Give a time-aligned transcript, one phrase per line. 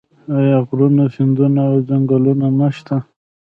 [0.37, 2.95] آیا غرونه سیندونه او ځنګلونه نشته؟